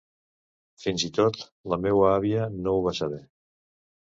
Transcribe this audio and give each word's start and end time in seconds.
Fins 0.85 1.03
i 1.09 1.11
tot, 1.17 1.37
la 1.73 1.79
meua 1.83 2.09
àvia 2.15 2.49
no 2.57 2.75
ho 2.79 2.83
va 2.89 2.95
saber. 3.03 3.21